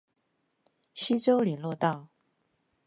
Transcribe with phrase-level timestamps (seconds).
[0.95, 2.07] 溪州連絡道